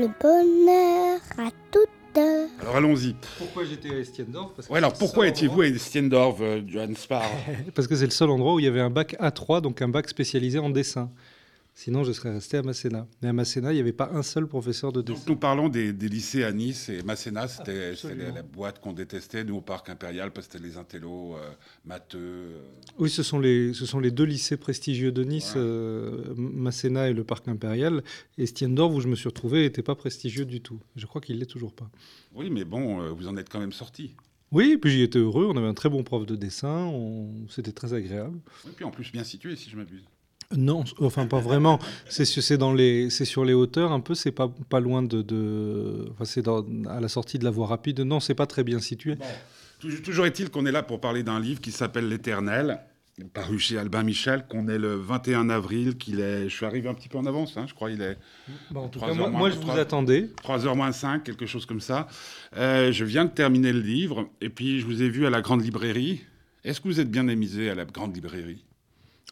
[0.00, 2.48] le bonheur à toute heure.
[2.60, 3.14] Alors allons-y.
[3.38, 6.62] Pourquoi j'étais à Estiendorf Parce que Ouais, alors c'est pourquoi seul étiez-vous à Stiendorf, euh,
[6.66, 7.22] Johann Spar
[7.74, 9.88] Parce que c'est le seul endroit où il y avait un bac A3, donc un
[9.88, 11.10] bac spécialisé en dessin.
[11.82, 13.06] Sinon, je serais resté à Masséna.
[13.22, 15.30] Mais à Masséna, il n'y avait pas un seul professeur de Donc dessin.
[15.30, 18.92] nous parlons des, des lycées à Nice et Masséna, c'était c'était la, la boîte qu'on
[18.92, 21.50] détestait, nous au Parc Impérial, parce que c'était les intellos euh,
[21.86, 22.18] matheux.
[22.18, 22.60] euh.
[22.98, 25.60] Oui, ce sont, les, ce sont les deux lycées prestigieux de Nice, Ouais.
[25.62, 28.02] euh, Masséna et le Parc Impérial.
[28.36, 30.80] Et Stiendorf, où je me suis retrouvé, n'était pas prestigieux du tout.
[30.96, 31.90] Je crois qu'il l'est toujours pas.
[32.34, 34.14] Oui, mais bon, euh, vous en êtes quand même sorti.
[34.52, 35.46] Oui, puis j'y étais heureux.
[35.50, 36.84] On avait un très bon prof de dessin.
[36.92, 38.38] on- C'était très agréable.
[38.66, 40.04] Et puis en plus bien situé, si je m'abuse.
[40.56, 41.78] Non, enfin pas vraiment.
[42.08, 44.14] C'est sur, dans les, c'est sur les hauteurs un peu.
[44.14, 48.00] C'est pas pas loin de, de enfin c'est à la sortie de la voie rapide.
[48.00, 49.16] Non, c'est pas très bien situé.
[49.78, 52.80] Toujours, toujours est-il qu'on est là pour parler d'un livre qui s'appelle L'Éternel,
[53.32, 56.48] paru chez Albin Michel, qu'on est le 21 avril, qu'il est...
[56.48, 58.18] Je suis arrivé un petit peu en avance, hein, je crois il est
[58.70, 59.78] Bon, en tout cas, moi, moins moi, de je vous trois.
[59.78, 60.28] attendais.
[60.42, 62.08] 3h moins 5, quelque chose comme ça.
[62.56, 65.40] Euh, je viens de terminer le livre, et puis je vous ai vu à la
[65.40, 66.20] grande librairie.
[66.64, 68.64] Est-ce que vous êtes bien amusé à la grande librairie?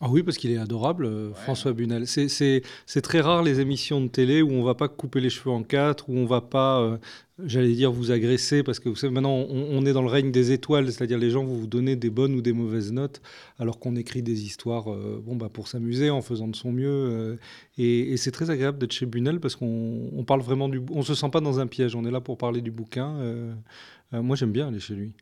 [0.01, 2.07] Ah oui, parce qu'il est adorable, euh, François Bunel.
[2.07, 2.63] C'est-
[3.03, 6.09] très rare les émissions de télé où on va pas couper les cheveux en quatre,
[6.09, 6.99] où on va pas, euh,
[7.45, 10.31] j'allais dire, vous agresser, parce que vous savez, maintenant, on, on est dans le règne
[10.31, 13.21] des étoiles, c'est-à-dire les gens vont vous donner des bonnes ou des mauvaises notes,
[13.59, 16.87] alors qu'on écrit des histoires euh, bon, bah, pour s'amuser, en faisant de son mieux.
[16.89, 17.37] euh,
[17.77, 20.81] et et c'est très agréable d'être chez Bunel, parce qu'on on parle vraiment du...
[20.93, 23.15] On se sent pas dans un piège, on est là pour parler du bouquin.
[24.12, 25.12] moi, j'aime bien aller chez lui.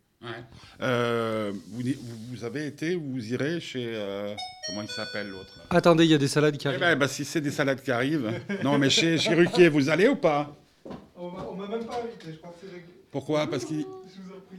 [0.80, 1.52] Euh,
[2.30, 3.92] vous, avez été, vous irez chez...
[3.94, 4.34] euh,
[4.66, 5.60] comment il s'appelle l'autre?
[5.70, 6.80] Attendez, il y a des salades qui Eh arrivent.
[6.80, 8.30] ben, bah, si c'est des salades qui arrivent.
[8.62, 10.54] non, mais chez, chez Ruquier, vous allez ou pas?
[11.16, 12.92] On m'a même pas invité, je crois que c'est réglé.
[13.10, 13.46] Pourquoi?
[13.48, 13.80] Parce qu'il...
[13.80, 13.82] Je
[14.22, 14.58] vous en prie.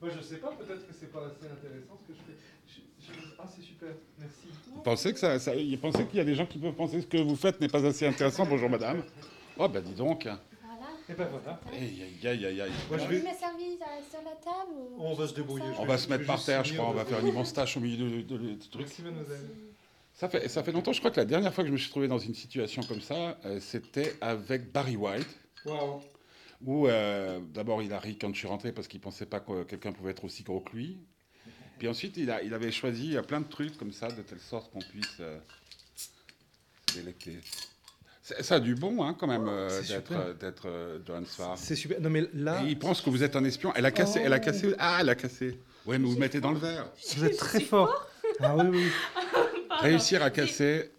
[0.00, 2.38] Moi, je sais pas, peut-être que c'est pas assez intéressant ce que je fais.
[2.68, 4.34] Je- je- Ah, c'est super, merci.
[4.74, 6.96] Vous pensez que ça, ça- il pensez qu'il y a des gens qui peuvent penser
[6.96, 8.46] que ce que vous faites n'est pas assez intéressant?
[8.46, 9.02] Bonjour madame.
[9.58, 10.28] Oh bah dis donc.
[11.10, 11.60] Et ben voilà.
[11.72, 12.70] Aïe aïe aïe aïe.
[12.88, 15.86] Moi, je vais- me servir euh, sur la table ou On va se débrouiller, On
[15.86, 16.88] va se mettre par terre, je crois.
[16.90, 18.82] On va faire une immense tâche au milieu de, de- de- de ce truc.
[18.86, 19.40] Merci, mademoiselle.
[20.14, 20.92] Ça fait, ça fait longtemps.
[20.92, 23.00] Je crois que la dernière fois que je me suis trouvé dans une situation comme
[23.00, 25.28] ça, euh, c'était avec Barry White.
[25.64, 26.02] Waouh.
[26.64, 29.62] Où euh, d'abord il a ri quand je suis rentré parce qu'il pensait pas que
[29.62, 30.98] quelqu'un pouvait être aussi gros que lui.
[31.78, 34.40] Puis ensuite il, a, il avait choisi euh, plein de trucs comme ça de telle
[34.40, 35.38] sorte qu'on puisse euh,
[35.94, 37.38] se délecter.
[38.28, 40.20] C'est- Ça a du bon hein, quand même euh, d'être super.
[40.20, 41.56] euh, d'être euh, Johan Svar.
[41.56, 41.98] C'est super.
[42.00, 43.72] Non, mais là, Et il pense que vous êtes un espion.
[43.74, 44.20] Elle a cassé.
[44.22, 44.74] Elle a cassé.
[44.78, 45.58] Ah, elle a cassé.
[45.86, 46.90] Ouais, mais vous le mettez dans le verre.
[47.16, 48.06] vous êtes très fort.
[48.40, 48.86] Ah oui, oui.
[49.80, 50.90] Réussir à casser.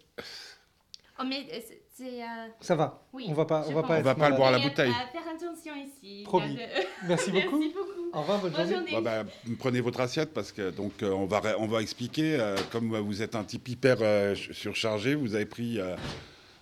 [1.20, 1.58] Oh, mais euh,
[1.96, 2.24] c'est- euh,
[2.60, 3.06] Ça va.
[3.12, 4.90] Oui, on va pas, on va pas On va pas le boire à la bouteille.
[4.90, 6.22] euh, faire attention ici.
[6.24, 6.58] Promis.
[7.06, 7.58] Merci beaucoup.
[7.58, 8.10] Merci beaucoup.
[8.12, 9.00] Au revoir, bonne Bonne journée.
[9.02, 9.22] bah,
[9.60, 13.22] prenez votre assiette parce que donc euh, on va on va expliquer euh, comme vous
[13.22, 15.94] êtes un type hyper euh, ch- surchargé, vous avez pris euh,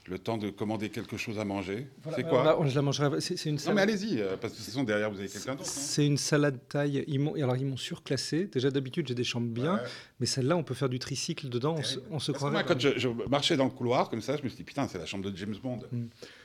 [0.08, 1.86] le temps de commander quelque chose à manger.
[2.02, 3.20] Voilà, c'est bah, quoi on Je la mangerai.
[3.20, 3.78] C'est une Non mais salade.
[3.90, 5.64] allez-y euh, parce que de toute façon derrière vous avez quelqu'un d'autre.
[5.66, 7.04] non C'est une salade taille.
[7.06, 8.46] Ils m'ont, alors ils m'ont surclassé.
[8.46, 9.80] Déjà d'habitude j'ai des chambres bien, Ouais.
[10.20, 11.76] mais celle-là on peut faire du tricycle dedans.
[11.78, 12.52] On se, on Parce croirait.
[12.52, 14.88] moi, quand je, je marchais dans le couloir comme ça, je me suis dit putain
[14.88, 15.80] c'est la chambre de James Bond.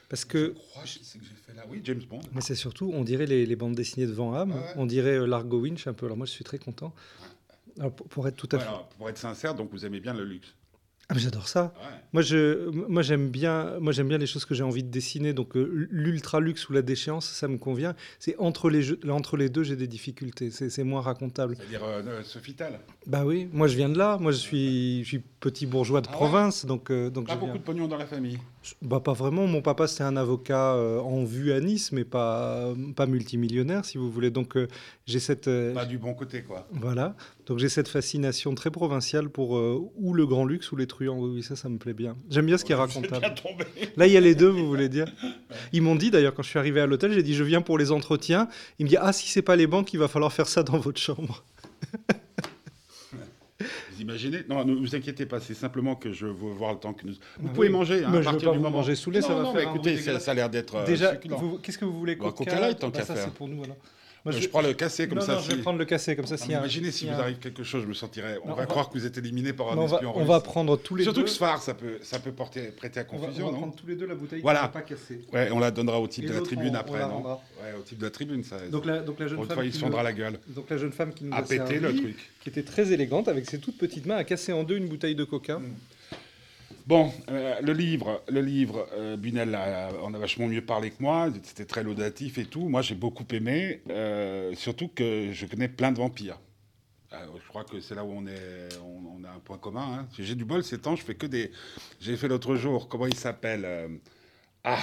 [0.09, 1.63] Parce Je que crois que c'est que j'ai fait là.
[1.69, 2.21] Oui James Bond.
[2.33, 4.73] Mais c'est surtout, on dirait les, les bandes dessinées de Van Hamme, Ouais.
[4.75, 6.05] on dirait euh, Largo Winch un peu.
[6.05, 6.93] Alors moi, je suis très content.
[7.79, 8.67] Alors, pour, pour être tout à fait.
[8.97, 10.53] Pour être sincère, donc vous aimez bien le luxe.
[11.13, 11.73] Ah, j'adore ça.
[11.75, 11.99] Ouais.
[12.13, 15.33] Moi, je, moi, j'aime bien, moi, j'aime bien les choses que j'ai envie de dessiner.
[15.33, 17.93] Donc, euh, l'ultra luxe ou la déchéance, ça me convient.
[18.17, 20.49] C'est entre les jeux, entre les deux, j'ai des difficultés.
[20.49, 21.55] C'est moins racontable.
[21.55, 22.79] C'est-à-dire euh, euh, Sofitel.
[23.05, 24.17] Bah oui, moi, je viens de là.
[24.19, 27.35] Moi, je suis, je suis petit bourgeois de Ah ouais province, donc, euh, donc Pas
[27.35, 28.39] beaucoup de pognon dans la famille.
[28.81, 29.45] Bah pas vraiment.
[29.47, 33.97] Mon papa c'était un avocat euh, en vue à Nice, mais pas pas multimillionnaire si
[33.97, 34.31] vous voulez.
[34.31, 34.67] Donc euh,
[35.05, 36.67] j'ai cette euh, Pas du bon côté quoi.
[36.71, 37.15] Voilà,
[37.45, 39.51] donc j'ai cette fascination très provinciale pour
[39.97, 41.17] ou le grand luxe ou les truands.
[41.19, 42.15] Oui, oui, ça, ça me plaît bien.
[42.29, 43.33] J'aime bien ce qui est Bien racontable.
[43.35, 43.65] tombé.
[43.97, 45.07] Là, il y a les deux, vous voulez dire
[45.73, 47.77] Ils m'ont dit d'ailleurs quand je suis arrivé à l'hôtel, j'ai dit je viens pour
[47.77, 48.47] les entretiens.
[48.79, 50.77] Il me dit ah si c'est pas les banques, il va falloir faire ça dans
[50.77, 51.43] votre chambre.
[54.03, 57.05] Imaginez Non, ne vous inquiétez pas, c'est simplement que je veux voir le temps que
[57.07, 57.13] nous.
[57.13, 57.73] Vous Ah pouvez oui.
[57.73, 58.03] manger.
[58.03, 59.97] Hein, à partir pas du moment- manger saoulé, non, ça va non, faire mais écoutez,
[60.19, 63.03] ça, a l'air d'être euh, Déjà, qu'est-ce que vous voulez Coca, Coca Light, tant qu'à
[63.05, 63.23] ça faire.
[63.25, 63.77] c'est pour nous alors.
[64.25, 65.33] Moi, Euh, je prends le cassé comme non, ça.
[65.35, 66.37] non, je vais si- prendre le cassé comme ça.
[66.37, 68.37] Non, un- imaginez si vous un- arrive quelque chose, je me sentirais.
[68.45, 70.39] On va croire que vous êtes éliminé par un Non, on, va, espion on va
[70.39, 71.25] prendre tous les Surtout deux.
[71.25, 73.57] que ce phare, ça peut, ça peut porter, prêter à on va, on confusion, va
[73.57, 74.61] prendre tous les deux la bouteille Voilà.
[74.61, 75.21] qui n'est pas cassée.
[75.33, 77.21] Ouais, on la donnera au type de la tribune on après, non.
[77.25, 78.57] Ouais, au type de la tribune, ça.
[78.71, 80.39] Donc la, donc la jeune femme il se fendra nous- la gueule.
[80.47, 82.31] Donc la jeune femme qui nous a servi, le truc.
[82.41, 85.15] qui était très élégante avec ses toutes petites mains, a cassé en deux une bouteille
[85.15, 85.59] de coca.
[86.85, 91.29] Bon, euh, le livre, le livre, euh, Bunel en a vachement mieux parlé que moi.
[91.43, 92.67] C'était très laudatif et tout.
[92.67, 96.39] Moi, j'ai beaucoup aimé, euh, surtout que je connais plein de vampires.
[97.11, 99.99] Je crois que c'est là où on est, on, on a un point commun.
[99.99, 100.07] hein.
[100.17, 100.95] J'ai du bol ces temps.
[100.95, 101.51] Je fais que des.
[102.01, 102.89] J'ai fait l'autre jour.
[102.89, 103.87] Comment il s'appelle euh,
[104.63, 104.79] Ah,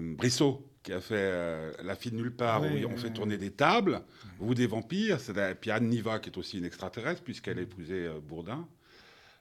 [0.00, 3.36] Brissot, qui a fait euh, La fille de nulle part, Ouais, où on fait tourner
[3.36, 4.00] des tables,
[4.40, 5.20] ou des vampires.
[5.20, 8.66] C'est la- Puis Anne Niva, qui est aussi une extraterrestre, puisqu'elle a épousé euh, Bourdin.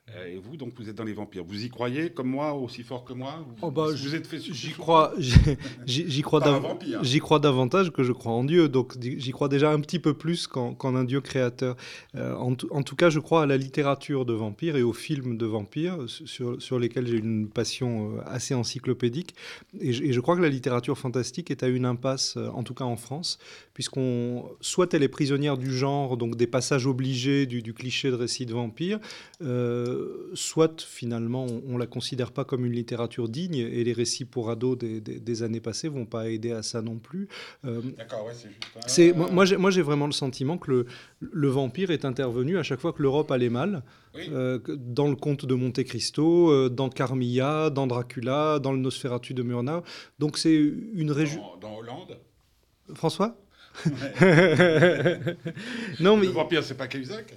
[0.10, 1.44] Euh, et vous, donc, vous êtes dans les vampires.
[1.48, 4.26] Vous y croyez, comme moi, aussi fort que moi Vous, Oh, bah, vous j- êtes
[4.28, 6.44] fait J'y crois, j'y- crois,
[7.04, 8.68] j'y davantage que je crois en Dieu.
[8.68, 11.78] Donc j'y crois déjà un petit peu plus qu'en un Dieu créateur.
[12.16, 14.92] Euh, en, tout- en tout cas, je crois à la littérature de vampires et aux
[14.92, 19.36] films de vampires sur, sur lesquels j'ai une passion euh, assez encyclopédique.
[19.80, 22.74] Et je, et je crois que la littérature fantastique est à une impasse, en tout
[22.74, 23.38] cas en France,
[23.76, 28.16] puisqu'on soit elle est prisonnière du genre, donc des passages obligés du, du cliché de
[28.16, 29.00] récit de vampire,
[29.42, 29.91] euh,
[30.34, 34.50] soit finalement on, on la considère pas comme une littérature digne et les récits pour
[34.50, 37.28] ados des, des- des années passées vont pas aider à ça non plus.
[37.66, 39.16] Euh, D'accord, ouais, c'est juste.
[39.32, 40.86] Moi, j'ai- vraiment le sentiment que le,
[41.20, 43.84] le vampire est intervenu à chaque fois que l'Europe allait mal,
[44.16, 44.24] Oui.
[44.32, 49.34] euh, dans le conte de Monte Cristo, euh, dans Carmilla, dans Dracula, dans le Nosferatu
[49.34, 49.82] de Murnau.
[50.20, 51.42] Donc c'est une région.
[51.60, 52.18] Dans, dans Hollande
[52.94, 53.38] François?
[56.00, 57.34] Non mais Le vampire, c'est pas Cahuzac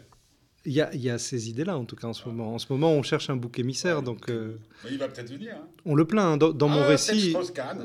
[0.66, 2.54] il y, a- il y a ces idées-là en tout cas en ce moment.
[2.54, 4.56] En ce moment on cherche un bouc émissaire donc euh,
[4.90, 5.54] Il va peut-être venir.
[5.56, 5.66] Hein.
[5.84, 6.36] on le plaint hein.
[6.36, 7.34] dans, dans mon Ah, récit.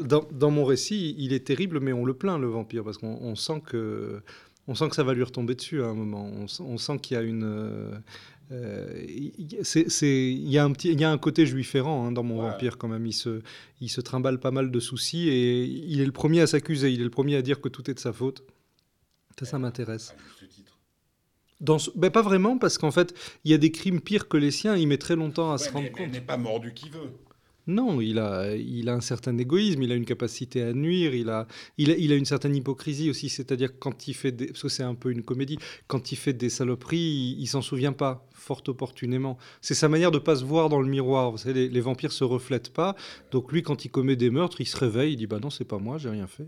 [0.06, 3.18] Dans, dans mon récit, il est terrible, mais on le plaint, le vampire, parce qu'on
[3.22, 4.22] on sent que,
[4.68, 6.30] on sent que ça va lui retomber dessus à un moment.
[6.60, 7.92] On, sent qu'il y a une, euh,
[8.52, 9.46] euh, il
[10.52, 12.50] y- a un petit, il y a un côté juif errant hein, dans mon Ouais.
[12.52, 13.06] vampire quand même.
[13.06, 13.42] Il se,
[13.82, 16.92] il se trimballe pas mal de soucis et il est le premier à s'accuser.
[16.92, 18.44] Il est le premier à dire que tout est de sa faute.
[19.40, 20.14] Ça, ça m'intéresse.
[20.50, 20.69] Titre.
[21.62, 23.14] Dans ce- ben, pas vraiment, parce qu'en fait,
[23.44, 24.76] il y a des crimes pires que les siens.
[24.78, 26.12] Il met très longtemps à se rendre mais, compte.
[26.12, 27.12] n'est pas mordu qui veut.
[27.68, 31.30] Non, il a, il a un certain égoïsme, il a une capacité à nuire, il
[31.30, 31.46] a,
[31.78, 34.70] il a, il a une certaine hypocrisie aussi, c'est-à-dire quand il fait des, parce que
[34.70, 38.28] c'est un peu une comédie, quand il fait des saloperies, il, il s'en souvient pas,
[38.34, 39.38] fort opportunément.
[39.62, 41.30] C'est sa manière de pas se voir dans le miroir.
[41.30, 42.96] Vous savez, les, les vampires se reflètent pas,
[43.30, 45.66] donc lui, quand il commet des meurtres, il se réveille, il dit bah non, c'est
[45.66, 46.48] pas moi, j'ai rien fait.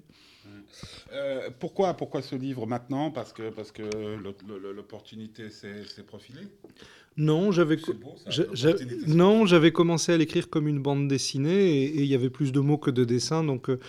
[1.14, 3.12] Euh, pourquoi, pourquoi ce livre maintenant?
[3.12, 3.84] Parce que, parce que
[4.74, 6.48] l'opportunité s'est profilée?
[7.18, 7.78] Non, j'avais,
[9.06, 12.54] non, j'avais commencé à l'écrire comme une bande dessinée et et il y avait plus
[12.54, 13.44] de mots que de dessins.
[13.44, 13.80] Donc, euh,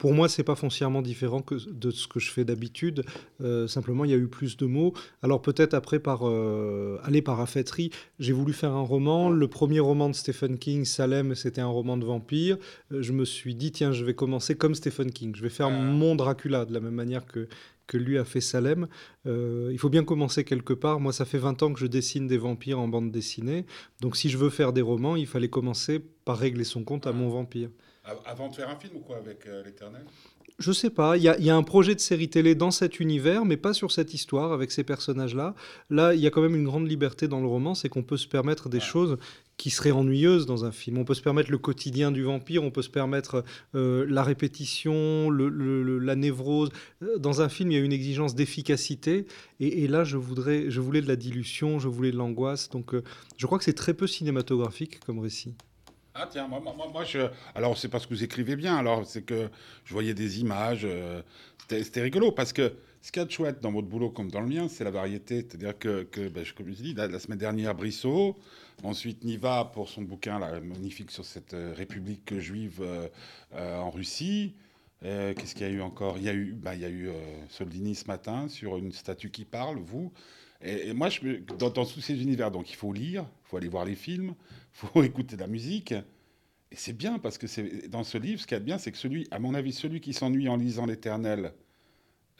[0.00, 3.04] pour moi, c'est pas foncièrement différent que de ce que je fais d'habitude.
[3.42, 4.94] Euh, simplement, il y a eu plus de mots.
[5.22, 9.28] Alors, peut-être après, par euh, aller par affaîtrie, j'ai voulu faire un roman.
[9.28, 12.56] Le premier roman de Stephen King, Salem, c'était un roman de vampire.
[12.92, 15.34] Euh, je me suis dit, tiens, je vais commencer comme Stephen King.
[15.36, 15.82] Je vais faire Ah.
[15.82, 17.46] mon Dracula de la même manière que
[17.86, 18.86] que lui a fait Salem.
[19.26, 21.00] Euh, il faut bien commencer quelque part.
[21.00, 23.66] Moi, ça fait 20 ans que je dessine des vampires en bande dessinée.
[24.00, 27.12] Donc, si je veux faire des romans, il fallait commencer par régler son compte à
[27.12, 27.68] mon vampire.
[28.10, 30.02] Av- Avant de faire un film ou quoi avec euh, l'Éternel?
[30.58, 32.70] Je sais pas, il y, a- il y a un projet de série télé dans
[32.70, 35.54] cet univers, mais pas sur cette histoire, avec ces personnages-là.
[35.88, 38.18] Là, il y a quand même une grande liberté dans le roman, c'est qu'on peut
[38.18, 39.16] se permettre des choses
[39.56, 40.98] qui seraient ennuyeuses dans un film.
[40.98, 43.42] On peut se permettre le quotidien du vampire, on peut se permettre
[43.74, 46.68] euh, la répétition, le- le- le- la névrose.
[47.18, 49.26] Dans un film, il y a une exigence d'efficacité,
[49.60, 52.68] et, et là, je, voudrais, je voulais de la dilution, je voulais de l'angoisse.
[52.68, 53.02] Donc, euh,
[53.38, 55.54] je crois que c'est très peu cinématographique comme récit.
[56.22, 57.30] Ah tiens, moi, moi, moi, je...
[57.54, 59.48] Alors, c'est parce que vous écrivez bien, alors c'est que
[59.86, 61.22] je voyais des images, euh,
[61.70, 64.42] c'était rigolo, parce que ce qu'il y a de chouette dans votre boulot comme dans
[64.42, 65.36] le mien, c'est la variété.
[65.36, 68.36] C'est-à-dire que, que ben, je- comme je dis, la, semaine dernière, Brissot,
[68.82, 74.54] ensuite Niva pour son bouquin magnifique sur cette euh, république juive euh, en Russie.
[75.02, 76.18] Qu'est-ce qu'il y a eu encore?
[76.18, 77.08] Il y a eu, bah, il y a eu
[77.48, 80.12] Soldini ce matin sur une statue qui parle, vous.
[80.62, 83.84] Et, moi, je, dans, tous ces univers, donc il faut lire, il faut aller voir
[83.84, 84.34] les films,
[84.74, 85.92] il faut écouter de la musique.
[85.92, 88.92] Et c'est bien parce que dans ce livre, ce qu'il y a de bien, c'est
[88.92, 91.52] que celui, à mon avis, celui qui s'ennuie en lisant l'Éternel,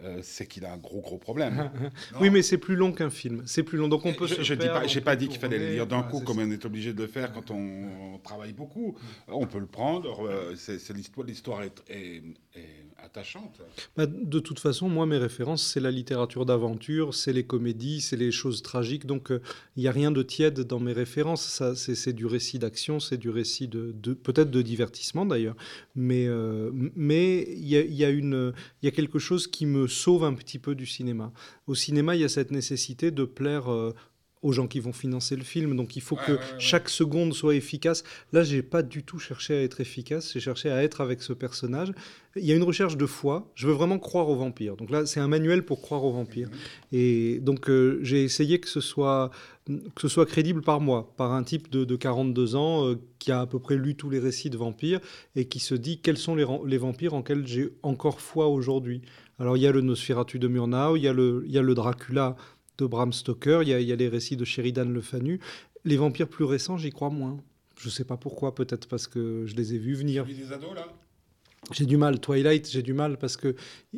[0.05, 1.71] euh, c'est qu'il a un gros gros problème.
[2.21, 3.43] Oui, mais c'est plus long qu'un film.
[3.47, 5.39] C'est plus long, donc on peut je, se je dis pas, j'ai pas dit qu'il
[5.41, 6.43] fallait le lire d'un Enfin, coup comme ça.
[6.43, 8.97] on est obligé de le faire quand on, on travaille beaucoup.
[9.29, 10.27] On peut le prendre.
[10.27, 12.23] euh, c'est l'histoire, l'histoire est, est-
[12.55, 13.61] est attachante.
[13.97, 18.17] Bah, de toute façon, moi, mes références, c'est la littérature d'aventure, c'est les comédies, c'est
[18.17, 19.07] les choses tragiques.
[19.07, 19.41] Donc, euh,
[19.77, 21.43] il n'y a rien de tiède dans mes références.
[21.47, 25.57] Ça, c'est du récit d'action, c'est du récit de, de- peut-être de divertissement d'ailleurs.
[25.95, 28.53] Mais euh, mais il y a, il y a une,
[28.83, 31.33] il y a quelque chose qui me sauve un petit peu du cinéma.
[31.67, 33.69] Au cinéma, il y a cette nécessité de plaire.
[34.43, 36.59] Aux gens qui vont financer le film, donc il faut Ouais, que ouais, ouais, ouais.
[36.59, 38.05] chaque seconde soit efficace.
[38.33, 41.33] Là, j'ai pas du tout cherché à être efficace, j'ai cherché à être avec ce
[41.35, 41.93] personnage.
[42.37, 43.51] Il y a une recherche de foi.
[43.55, 44.77] Je veux vraiment croire aux vampires.
[44.77, 46.49] Donc là, c'est un manuel pour croire aux vampires.
[46.93, 49.31] Et donc, euh, j'ai essayé que ce, soit,
[49.67, 53.33] que ce soit crédible par moi, par un type de, de 42 ans euh, qui
[53.33, 55.01] a à peu près lu tous les récits de vampires
[55.37, 59.03] et qui se dit quels sont les, les vampires en lesquels j'ai encore foi aujourd'hui.
[59.39, 61.63] Alors, il y a le Nosferatu de Murnau, il y a le, il y a
[61.63, 62.37] le Dracula
[62.83, 65.41] de Bram Stoker, il y a, il y a les récits de Sheridan Le Fanu.
[65.85, 67.39] Les vampires plus récents, j'y crois moins.
[67.77, 70.25] Je sais pas pourquoi, peut-être parce que je les ai vus venir.
[70.25, 70.87] Celui des ados là
[71.73, 73.55] J'ai du mal, Twilight, j'ai du mal parce que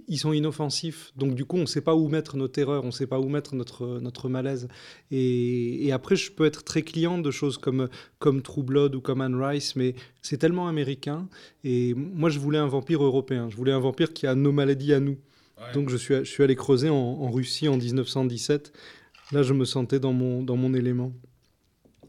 [0.07, 1.13] ils sont inoffensifs.
[1.17, 3.19] Donc du coup, on ne sait pas où mettre nos terreurs, on ne sait pas
[3.19, 4.69] où mettre notre, notre malaise.
[5.11, 7.89] Et, et après, je peux être très client de choses comme,
[8.21, 11.29] comme True Blood ou comme Anne Rice, mais c'est tellement américain.
[11.65, 13.49] Et moi, je voulais un vampire européen.
[13.51, 15.19] Je voulais un vampire qui a nos maladies à nous.
[15.59, 15.73] Ouais.
[15.75, 18.73] Donc je suis, je suis allé creuser en, en Russie en 1917.
[19.33, 21.13] Là, je me sentais dans mon, dans mon élément.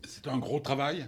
[0.05, 1.07] C'est un gros travail?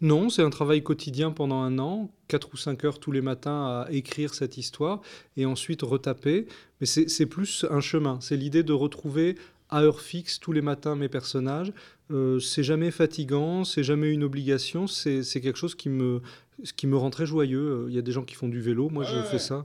[0.00, 3.84] Non, c'est un travail quotidien pendant un an, 4 ou 5 heures tous les matins
[3.86, 5.00] à écrire cette histoire
[5.36, 6.46] et ensuite retaper.
[6.80, 8.18] Mais c'est plus un chemin.
[8.20, 9.36] C'est l'idée de retrouver
[9.70, 11.72] à heure fixe tous les matins mes personnages.
[12.10, 14.86] Euh, c'est jamais fatigant, c'est jamais une obligation.
[14.86, 16.20] C'est quelque chose qui me,
[16.62, 17.86] ce qui me rend très joyeux.
[17.88, 19.64] Il y a des gens qui font du vélo, moi je fais ça.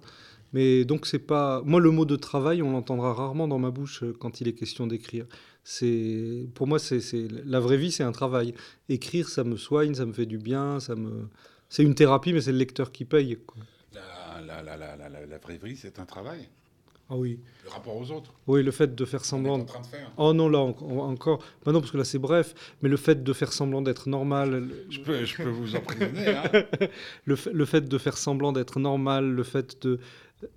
[0.57, 4.01] Mais donc c'est pas moi le mot de travail, on l'entendra rarement dans ma bouche
[4.03, 5.25] euh, quand il est question d'écrire.
[5.63, 7.01] C'est pour moi c'est
[7.45, 8.53] la vraie vie, c'est un travail.
[8.89, 11.27] Écrire, ça me soigne, ça me fait du bien, ça me
[11.69, 13.37] c'est une thérapie, mais c'est le lecteur qui paye.
[13.45, 13.61] quoi.
[13.93, 14.95] La, la, la,
[15.33, 16.47] la, vraie vie, c'est un travail.
[17.09, 18.33] Ah oui, Le rapport aux autres.
[18.47, 19.59] oui, le fait de faire On est semblant.
[19.59, 20.11] en train de faire.
[20.17, 22.97] Oh non là en- en- encore, bah non parce que là c'est bref, mais le
[22.97, 26.27] fait de faire semblant d'être normal, Je peux, je peux vous emprisonner.
[26.27, 26.51] Hein.
[27.25, 29.99] le fait de faire semblant d'être normal, le fait de,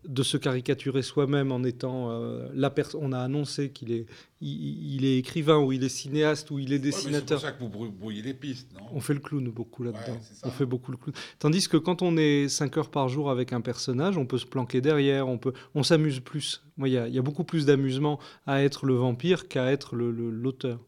[0.06, 3.00] de se caricaturer soi-même en étant euh, la personne.
[3.02, 4.06] On a annoncé qu'il est,
[4.42, 7.40] il, il est écrivain ou il est cinéaste ou il est Ouais, dessinateur.
[7.40, 8.86] c'est pour ça que vous brou- brouillez les pistes, non?
[8.92, 10.12] On fait le clown beaucoup là-dedans.
[10.12, 11.14] Ouais, on fait beaucoup le clown.
[11.38, 14.46] Tandis que quand on est 5 heures par jour avec un personnage, on peut se
[14.46, 16.62] planquer derrière, on peut, on s'amuse plus.
[16.76, 19.72] Moi, il y, a- il y a beaucoup plus d'amusement à être le vampire qu'à
[19.72, 20.78] être le- le- l'auteur.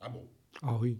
[0.00, 0.22] Ah bon?
[0.62, 0.98] Ah oui.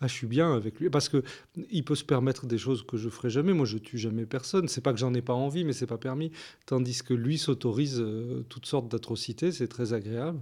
[0.00, 1.24] Ah, je suis bien avec lui parce que
[1.70, 3.52] il peut se permettre des choses que je ferai jamais.
[3.52, 4.68] Moi, je tue jamais personne.
[4.68, 6.30] C'est pas que j'en ai pas envie, mais c'est pas permis.
[6.66, 9.50] Tandis que lui s'autorise euh, toutes sortes d'atrocités.
[9.50, 10.40] C'est très agréable.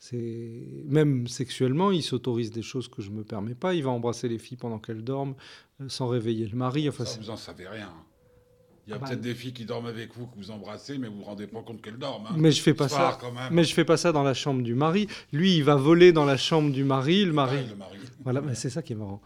[0.00, 3.74] C'est même sexuellement, il s'autorise des choses que je me permets pas.
[3.74, 5.34] Il va embrasser les filles pendant qu'elles dorment
[5.80, 6.88] euh, sans réveiller le mari.
[6.88, 7.92] Enfin, Ça, vous en savez rien.
[8.88, 10.96] Il y a Ah bah, peut-être des filles qui dorment avec vous, que vous embrassez,
[10.96, 12.24] mais vous vous rendez pas compte qu'elles dorment.
[12.30, 12.34] hein.
[12.38, 13.18] mais je fais pas Soir, ça.
[13.20, 13.48] quand même.
[13.52, 15.08] Mais je fais pas ça dans la chambre du mari.
[15.30, 17.26] Lui, il va voler dans la chambre du mari.
[17.26, 17.56] Le mari.
[17.58, 17.98] Ouais, le mari.
[18.24, 19.20] Voilà, mais c'est ça qui est marrant.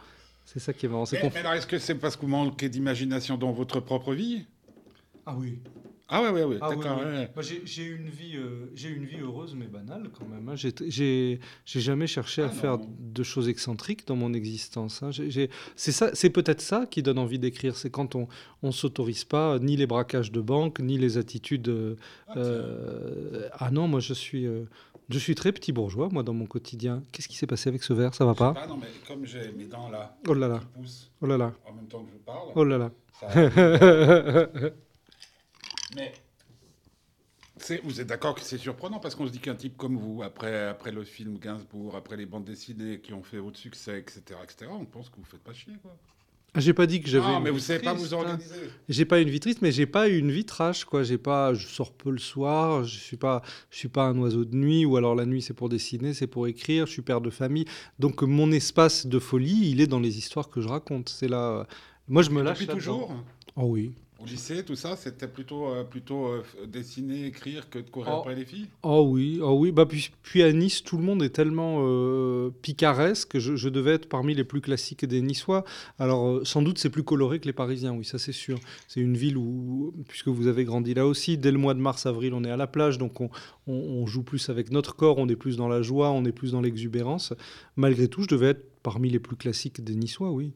[0.45, 1.07] C'est ça qui est marrant.
[1.07, 4.12] C'est Mais, mais alors, est-ce que c'est parce que vous manquez d'imagination dans votre propre
[4.14, 4.45] vie?
[5.26, 5.61] Ah oui.
[6.14, 6.99] Ah ouais, ouais, ouais, Ah oui, d'accord.
[7.00, 7.11] oui.
[7.11, 7.31] ouais.
[7.35, 10.47] Moi, j'ai j'ai une vie, euh, j'ai une vie heureuse mais banale quand même.
[10.49, 10.57] hein.
[10.57, 12.87] J'ai- J'ai j'ai jamais cherché à Ah faire non.
[12.99, 15.02] de choses excentriques dans mon existence.
[15.02, 15.11] hein.
[15.11, 17.76] J'ai- j'ai- C'est ça, c'est peut-être ça qui donne envie d'écrire.
[17.76, 18.28] C'est quand on
[18.62, 21.69] on s'autorise pas ni les braquages de banque ni les attitudes.
[21.69, 21.97] euh,
[22.28, 22.42] Ah, tiens.
[22.42, 24.64] euh, ah non, moi je suis euh,
[25.09, 27.02] je suis très petit bourgeois moi dans mon quotidien.
[27.12, 28.14] Qu'est-ce qui s'est passé avec ce verre?
[28.14, 28.52] Ça va pas?
[28.69, 31.52] non, mais comme j'ai mes dents là, Oh là là, qui poussent oh là là,
[31.66, 32.90] en même temps que je parle, oh là là.
[33.19, 33.28] ça...
[35.96, 36.12] mais
[37.84, 40.66] vous êtes d'accord que c'est surprenant parce qu'on se dit qu'un type comme vous, après,
[40.68, 44.70] après le film Gainsbourg, après les bandes dessinées qui ont fait votre succès, etc., etc.,
[44.72, 45.96] on pense que vous faites pas chier, quoi.
[46.54, 47.25] Ah, J'ai pas dit que j'avais.
[47.26, 48.18] Ah, une mais vous savez pas vous hein.
[48.18, 48.68] organiser.
[48.87, 51.02] J'ai pas une vie triste, mais j'ai pas une vie trash, quoi.
[51.02, 52.84] J'ai pas, je sors peu le soir.
[52.84, 55.54] Je suis pas, je suis pas un oiseau de nuit, ou alors la nuit c'est
[55.54, 56.87] pour dessiner, c'est pour écrire.
[56.87, 57.64] Je suis père de famille,
[57.99, 61.08] donc mon espace de folie, il est dans les histoires que je raconte.
[61.08, 61.66] C'est là,
[62.06, 63.14] moi je me lâche Depuis toujours?
[63.56, 63.94] Oh oui.
[64.22, 68.20] Au lycée, tout ça, c'était plutôt, euh, plutôt euh, dessiner, écrire que de courir Oh.
[68.20, 68.68] après les filles?
[68.84, 69.72] Oh oui, oh oui.
[69.72, 73.68] Bah puis, puis à Nice, tout le monde est tellement euh, picaresque que je, je
[73.68, 75.64] devais être parmi les plus classiques des Niçois.
[75.98, 78.58] Alors sans doute c'est plus coloré que les Parisiens, oui, ça c'est sûr.
[78.86, 82.32] C'est une ville où, puisque vous avez grandi là aussi, dès le mois de mars-avril,
[82.34, 83.28] on est à la plage, donc on,
[83.66, 86.32] on- on joue plus avec notre corps, on est plus dans la joie, on est
[86.32, 87.32] plus dans l'exubérance.
[87.76, 90.52] Malgré tout, je devais être parmi les plus classiques des Niçois, oui.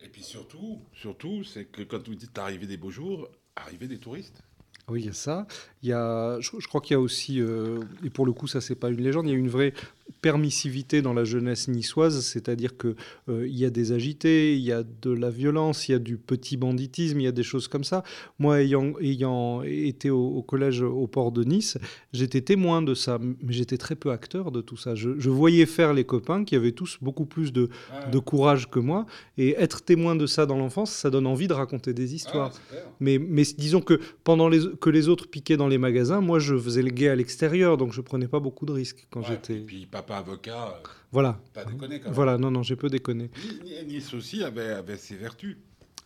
[0.00, 3.98] Et puis surtout, surtout, c'est que quand vous dites arriver des beaux jours, arriver des
[3.98, 4.42] touristes.
[4.88, 5.46] Oui, il y a ça.
[5.82, 8.46] Il y a, je, je crois qu'il y a aussi, euh, et pour le coup,
[8.46, 9.74] ça c'est pas une légende, il y a une vraie
[10.20, 12.96] permissivité dans la jeunesse niçoise, c'est-à-dire que
[13.28, 15.98] euh, il y a des agités, il y a de la violence, il y a
[15.98, 18.02] du petit banditisme, il y a des choses comme ça.
[18.38, 21.78] Moi, ayant, ayant été au, au collège au port de Nice,
[22.12, 24.94] j'étais témoin de ça, mais j'étais très peu acteur de tout ça.
[24.94, 27.68] Je, je voyais faire les copains qui avaient tous beaucoup plus de,
[28.10, 31.54] de courage que moi, et être témoin de ça dans l'enfance, ça donne envie de
[31.54, 32.52] raconter des histoires.
[32.72, 32.76] Ah.
[33.00, 36.56] Mais, mais disons que pendant les, que les autres piquaient dans les magasins, moi je
[36.56, 39.64] faisais le guet à l'extérieur, donc je prenais pas beaucoup de risques quand Ouais, j'étais.
[40.02, 41.40] Papa avocat, euh, Voilà.
[41.52, 42.14] pas déconné quand même.
[42.14, 43.30] Voilà, non, non, j'ai peu déconné.
[43.64, 45.56] Ni- ni- Nice aussi avait, avait ses vertus.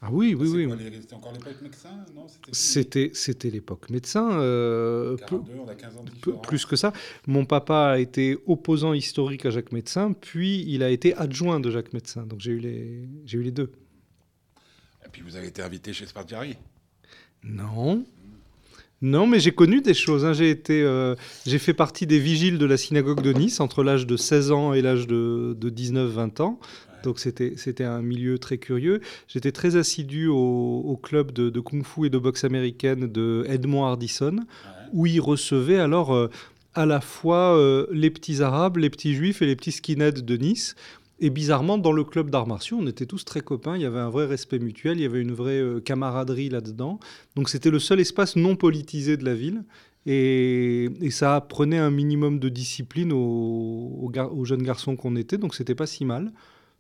[0.01, 0.69] Ah oui, oui, oui.
[1.01, 3.11] C'était encore l'époque médecin Non, c'était.
[3.15, 4.33] C'était, l'époque médecin.
[4.41, 6.93] euh, peu- 42, on a 15 ans de plus que ça.
[7.27, 11.71] Mon papa a été opposant historique à Jacques Médecin, puis il a été adjoint de
[11.71, 12.23] Jacques Médecin.
[12.27, 13.71] Donc j'ai eu les, j'ai eu les deux.
[15.05, 16.57] Et puis vous avez été invité chez Spartiari?
[17.45, 18.05] Non.
[19.03, 20.25] Non, mais j'ai connu des choses.
[20.25, 20.33] hein.
[20.33, 24.07] J'ai été, euh, j'ai fait partie des vigiles de la synagogue de Nice entre l'âge
[24.07, 26.59] de 16 ans et l'âge de, de 19-20 ans.
[27.03, 29.01] Donc c'était c'était un milieu très curieux.
[29.27, 30.37] J'étais très assidu au,
[30.87, 34.37] au club de, de kung-fu et de boxe américaine de Edmond Hardison,
[34.93, 36.31] où il recevait alors euh,
[36.75, 40.37] à la fois euh, les petits arabes, les petits juifs et les petits skinheads de
[40.37, 40.77] Nice.
[41.25, 43.77] Et bizarrement, dans le club d'arts martiaux, on était tous très copains.
[43.77, 46.99] Il y avait un vrai respect mutuel, il y avait une vraie euh, camaraderie là-dedans.
[47.37, 49.63] Donc c'était le seul espace non politisé de la ville.
[50.05, 55.39] Et, ça apprenait un minimum de discipline aux, aux jeunes garçons qu'on était.
[55.39, 56.33] Donc c'était pas si mal.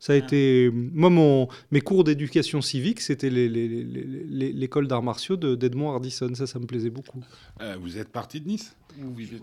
[0.04, 0.18] Ça a Ah.
[0.18, 0.68] été.
[0.72, 5.36] Moi, mon, mes cours d'éducation civique, c'était les- les- les- les- les- l'école d'arts martiaux
[5.36, 6.34] de- d'Edmond Hardison.
[6.34, 7.20] Ça, ça me plaisait beaucoup.
[7.60, 8.74] Euh, vous êtes parti de Nice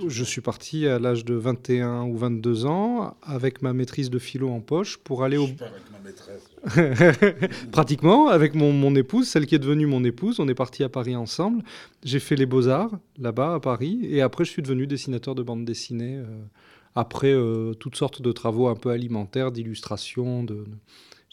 [0.09, 4.49] Je suis parti à l'âge de 21 ou 22 ans avec ma maîtrise de philo
[4.49, 5.47] en poche pour aller au.
[5.47, 6.43] Je avec ma maîtresse.
[7.71, 10.41] Pratiquement, avec mon, mon épouse, celle qui est devenue mon épouse.
[10.41, 11.63] On est parti à Paris ensemble.
[12.03, 13.99] J'ai fait les beaux-arts là-bas à Paris.
[14.03, 16.17] Et après, je suis devenu dessinateur de bande dessinée.
[16.17, 16.25] euh,
[16.99, 20.43] après euh, toutes sortes de travaux un peu alimentaires, d'illustration.
[20.43, 20.65] De...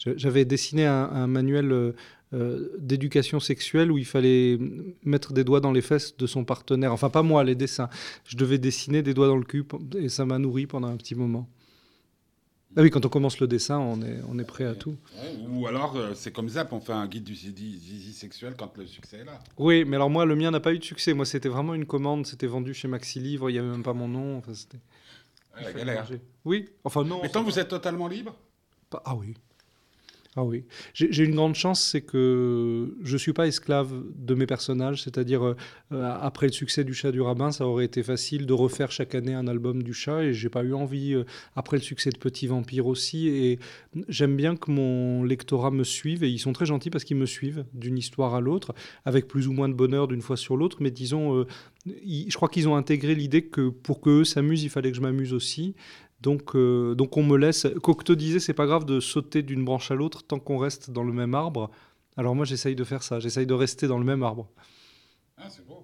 [0.05, 1.91] de- J'avais dessiné un, un manuel euh,
[2.33, 4.59] euh, d'éducation sexuelle où il fallait
[5.03, 6.91] mettre des doigts dans les fesses de son partenaire.
[6.91, 7.89] Enfin, pas moi, les dessins.
[8.25, 9.63] Je devais dessiner des doigts dans le cul
[9.97, 11.47] et ça m'a nourri pendant un petit moment.
[12.75, 14.97] Ah oui, quand on commence le dessin, on est, on est prêt à tout.
[15.49, 18.85] Ou alors, c'est comme Zap, on fait un guide du zizi, zizi sexuel quand le
[18.85, 19.39] succès est là.
[19.57, 21.13] Oui, mais alors moi, le mien n'a pas eu de succès.
[21.13, 22.27] Moi, c'était vraiment une commande.
[22.27, 23.49] C'était vendu chez Maxi Livre.
[23.49, 24.37] Il n'y avait même pas mon nom.
[24.37, 24.51] Enfin,
[25.63, 26.07] la galère.
[26.45, 26.69] Oui.
[26.83, 27.19] Enfin non.
[27.21, 28.35] Mais tant vous êtes totalement libre
[28.89, 29.33] Pas- Ah oui.
[30.39, 30.65] Ah oui.
[30.93, 35.01] J'ai une grande chance, c'est que je ne suis pas esclave de mes personnages.
[35.01, 35.55] C'est-à-dire, euh,
[35.91, 39.15] euh, après le succès du Chat du Rabbin, ça aurait été facile de refaire chaque
[39.15, 41.15] année un album du chat et j'ai pas eu envie.
[41.15, 41.23] euh,
[41.55, 43.29] après le succès de Petit Vampire aussi.
[43.29, 43.57] Et
[44.09, 47.25] j'aime bien que mon lectorat me suive et ils sont très gentils parce qu'ils me
[47.25, 48.75] suivent d'une histoire à l'autre,
[49.05, 50.77] avec plus ou moins de bonheur d'une fois sur l'autre.
[50.81, 51.47] Mais disons,
[51.87, 55.33] je crois qu'ils ont intégré l'idée que pour qu'eux s'amusent, il fallait que je m'amuse
[55.33, 55.73] aussi.
[56.21, 57.67] Donc, euh, donc on me laisse.
[57.83, 61.03] Cocteau disait c'est pas grave de sauter d'une branche à l'autre tant qu'on reste dans
[61.03, 61.69] le même arbre.
[62.15, 64.49] Alors moi j'essaye de faire ça, j'essaye de rester dans le même arbre.
[65.37, 65.83] Ah, c'est beau.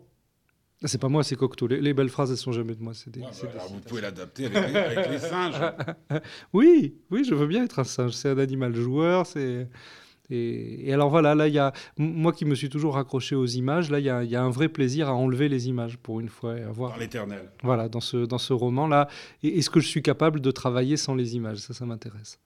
[0.84, 1.68] Ah, C'est pas moi, c'est Cocteau.
[1.68, 2.94] Les, les belles phrases elles sont jamais de moi.
[2.96, 5.62] C'est des, Ouais, bah, alors vous pouvez l'adapter avec, les- avec les singes.
[6.54, 8.14] Oui, oui, je veux bien être un singe.
[8.14, 9.28] C'est un animal joueur.
[9.28, 9.70] C'est
[10.30, 13.90] et, et alors voilà, là y a moi qui me suis toujours raccroché aux images.
[13.92, 16.20] Là il y a, il y a un vrai plaisir à enlever les images pour
[16.20, 16.92] une fois et à voir.
[16.94, 17.52] Dans l'éternel.
[17.62, 19.08] Voilà dans ce dans ce roman là.
[19.44, 22.40] Et est-ce que je suis capable de travailler sans les images Ça, ça m'intéresse.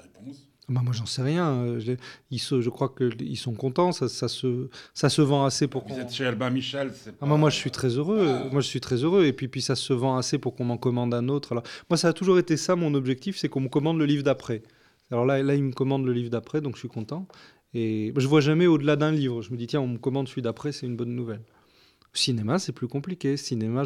[0.00, 0.44] Réponse?
[0.70, 1.48] Bah, moi, j'en sais rien.
[1.48, 1.92] Euh, je,
[2.30, 3.90] ils se- je crois qu'ils sont contents.
[3.92, 6.00] Ça, ça, se, ça se vend assez pour Vous qu'on.
[6.00, 8.26] êtes chez Albin Michel, c'est Ah, moi, moi, je suis très heureux.
[8.28, 8.48] Ah.
[8.52, 9.24] Moi, je suis très heureux.
[9.24, 11.52] Et puis, puis, ça se vend assez pour qu'on m'en commande un autre.
[11.52, 14.22] Alors, moi, ça a toujours été ça, mon objectif, c'est qu'on me commande le livre
[14.22, 14.62] d'après.
[15.10, 17.26] Alors là, là, ils me commandent le livre d'après, donc je suis content.
[17.74, 19.42] Et je vois jamais au-delà d'un livre.
[19.42, 21.42] Je me dis, tiens, on me commande celui d'après, c'est une bonne nouvelle.
[22.14, 23.36] Cinéma, c'est plus compliqué.
[23.36, 23.84] Cinéma,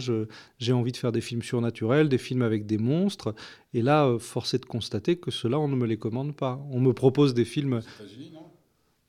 [0.58, 3.34] j'ai envie de faire des films surnaturels, des films avec des monstres.
[3.74, 6.64] Et là, euh, force est de constater que ceux-là, on ne me les commande pas.
[6.70, 8.46] On me propose des films Aux États-Unis, non?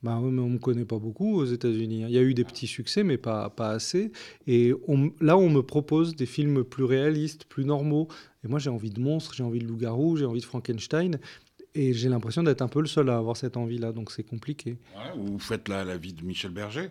[0.02, 2.04] Bah oui, mais on ne me connaît pas beaucoup aux États-Unis.
[2.04, 2.06] hein.
[2.10, 4.12] Il y a eu des petits succès, mais pas, pas assez.
[4.46, 8.08] Et on- là, on me propose des films plus réalistes, plus normaux.
[8.44, 11.18] Et moi, j'ai envie de monstres, j'ai envie de loups-garous, j'ai envie de Frankenstein.
[11.74, 14.78] Et j'ai l'impression d'être un peu le seul à avoir cette envie-là, donc c'est compliqué.
[14.96, 16.90] Ouais, Ou vous faites la, la vie de Michel Berger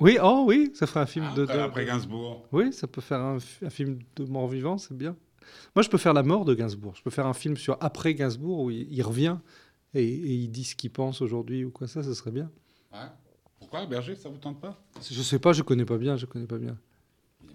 [0.00, 2.46] Oui, oh oui, ça ferait un film de, après, de- après Gainsbourg.
[2.50, 5.16] Oui, ça peut faire un, fi- un film de mort-vivant, c'est bien.
[5.76, 6.94] Moi, je peux faire la mort de Gainsbourg.
[6.96, 9.36] Je peux faire un film sur après Gainsbourg où il, il revient
[9.94, 12.50] et, et il dit ce qu'il pense aujourd'hui ou quoi ça, ce serait bien.
[12.92, 12.98] Ouais.
[13.60, 14.82] Pourquoi Berger, ça vous tente pas?
[15.08, 16.76] Je sais pas, je connais pas bien, je connais pas bien.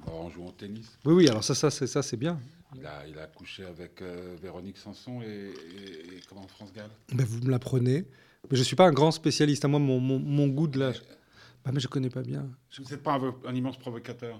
[0.07, 0.97] En jouant au tennis.
[1.05, 2.39] Oui, oui, alors ça, ça, c'est ça, c'est bien.
[2.75, 6.89] Il a, il a couché avec euh, Véronique Sanson et, et- et comment France Gall?
[7.13, 8.05] Ben, vous me l'apprenez.
[8.49, 9.65] Mais je suis pas un grand spécialiste.
[9.65, 10.91] À moi, mon, mon, mon goût de la.
[11.65, 12.49] Bah, mais je connais pas bien.
[12.77, 14.39] Vous n'êtes pas un, un immense provocateur.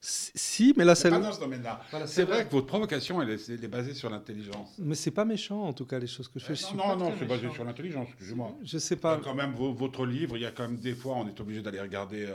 [0.00, 1.10] Si, mais là, C'est c'est.
[1.10, 1.80] pas dans ce domaine-là.
[1.90, 4.70] Voilà, C'est vrai que votre provocation, elle est, elle est basée sur l'intelligence.
[4.78, 6.52] Mais c'est pas méchant, en tout cas, les choses que je fais.
[6.52, 8.56] Euh, non, non, non, c'est basé sur l'intelligence, excusez-moi.
[8.62, 9.18] Je sais pas.
[9.22, 11.62] quand même vo- votre livre, il y a quand même des fois, on est obligé
[11.62, 12.34] d'aller regarder euh,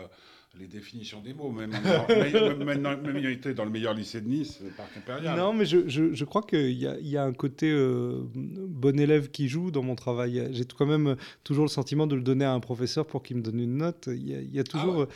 [0.60, 1.52] les définitions des mots.
[1.52, 1.72] Même,
[3.18, 5.38] il était dans le meilleur lycée de Nice, le Parc Impérial.
[5.38, 9.32] Non, mais je, je, je crois qu'il y y a un côté euh, bon élève
[9.32, 10.50] qui joue dans mon travail.
[10.52, 13.42] J'ai quand même toujours le sentiment de le donner à un professeur pour qu'il me
[13.42, 14.08] donne une note.
[14.08, 15.08] Il y a, il y a toujours, ouais.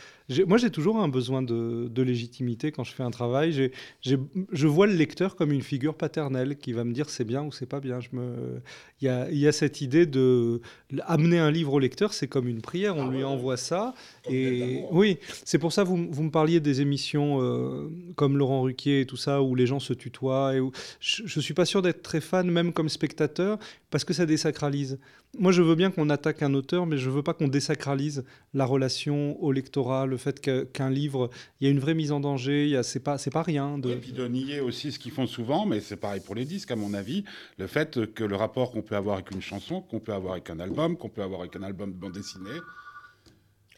[0.46, 3.70] Moi, j'ai toujours un besoin de, de légitimité quand je fais un travail.
[4.02, 7.52] Je vois le lecteur comme une figure paternelle qui va me dire c'est bien ou
[7.52, 8.00] c'est pas bien.
[8.00, 8.60] Je me,
[9.00, 10.60] il, y a, il y a cette idée de
[11.06, 12.96] amener un livre au lecteur, c'est comme une prière.
[12.96, 13.94] On Ah lui ouais, envoie ça.
[14.24, 18.36] Comme Et oui, c'est pour ça que vous, vous me parliez des émissions euh, comme
[18.36, 20.54] Laurent Ruquier et tout ça, où les gens se tutoient.
[20.54, 20.72] Et où...
[21.00, 23.58] Je ne suis pas sûr d'être très fan, même comme spectateur,
[23.90, 24.98] parce que ça désacralise.
[25.38, 28.64] Moi, je veux bien qu'on attaque un auteur, mais je veux pas qu'on désacralise la
[28.64, 32.20] relation au lectorat, le, fait que- qu'un livre, il y a une vraie mise en
[32.20, 33.78] danger, il y a- c'est pas, c'est pas rien.
[33.78, 33.90] De...
[33.90, 36.70] Et puis de nier aussi ce qu'ils font souvent, mais c'est pareil pour les disques,
[36.70, 37.24] à mon avis,
[37.58, 40.50] le fait que le rapport qu'on peut avoir avec une chanson, qu'on peut avoir avec
[40.50, 42.58] un album, qu'on peut avoir avec un album de bande dessinée.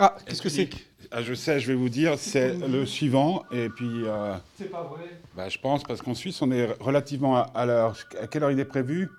[0.03, 0.71] Ah, qu'est-ce que c'est
[1.11, 3.45] ah, Je sais, je vais vous dire, c'est le suivant.
[3.53, 5.21] Et puis, euh, C'est pas vrai.
[5.37, 7.95] bah, je pense, parce qu'en Suisse, on est relativement à, à l'heure.
[8.19, 9.11] À quelle heure il est prévu?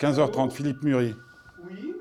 [0.00, 1.14] 15h30, Philippe Murray.
[1.70, 1.92] Oui.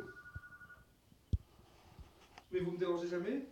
[2.51, 3.43] Mais vous me dérangez jamais?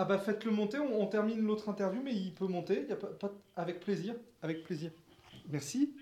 [0.00, 2.96] Ah bah faites-le monter, on, on termine l'autre interview, mais il peut monter, y a
[2.96, 4.90] pas, pas- avec plaisir, avec plaisir.
[5.50, 5.92] Merci,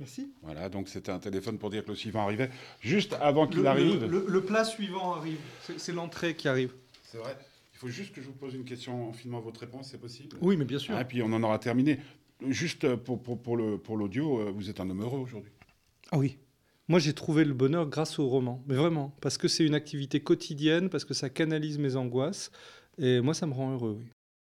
[0.00, 0.32] merci.
[0.42, 2.50] Voilà, donc c'était un téléphone pour dire que le suivant arrivait.
[2.80, 4.00] Juste avant qu'il arrive.
[4.00, 5.38] le- le- le plat suivant arrive,
[5.78, 6.72] c'est l'entrée qui arrive.
[7.04, 7.36] C'est vrai.
[7.74, 10.36] Il faut juste que je vous pose une question en filmant votre réponse, c'est possible?
[10.40, 10.96] Oui, mais bien sûr.
[10.96, 12.00] Ah, Et puis on en aura terminé.
[12.48, 15.52] Juste pour, pour, pour l'audio, euh, vous êtes un homme heureux aujourd'hui.
[16.10, 16.36] Ah oui.
[16.88, 18.62] Moi, j'ai trouvé le bonheur grâce au roman.
[18.66, 22.50] Mais vraiment, parce que c'est une activité quotidienne, parce que ça canalise mes angoisses.
[22.98, 24.12] Et moi, ça me rend heureux, oui.